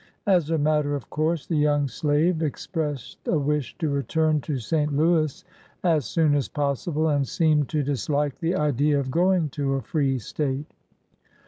As 0.25 0.49
a 0.49 0.57
matter 0.57 0.95
of 0.95 1.11
course, 1.11 1.45
the 1.45 1.55
young 1.55 1.87
slave 1.87 2.41
expressed 2.41 3.19
a 3.27 3.37
wish 3.37 3.77
to 3.77 3.87
return 3.89 4.41
to 4.41 4.57
St. 4.57 4.91
Louis 4.91 5.45
as 5.83 6.05
soon 6.05 6.33
as 6.33 6.49
possible, 6.49 7.07
and 7.09 7.27
seemed 7.27 7.69
to 7.69 7.83
dislike 7.83 8.39
the 8.39 8.55
idea 8.55 8.99
of 8.99 9.11
going 9.11 9.49
to 9.49 9.75
a 9.75 9.81
free 9.83 10.17
State. 10.17 10.73